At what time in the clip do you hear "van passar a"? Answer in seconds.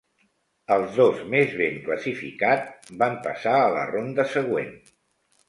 3.03-3.69